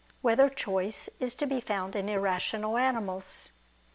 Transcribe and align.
2] 0.23 0.23
Whether 0.23 0.49
Choice 0.49 1.09
Is 1.19 1.35
to 1.35 1.45
Be 1.45 1.61
Found 1.61 1.95
in 1.95 2.09
Irrational 2.09 2.75
Animals? 2.79 3.49